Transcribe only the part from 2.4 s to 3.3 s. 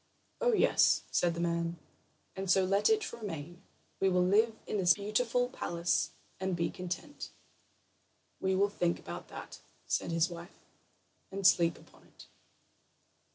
so let it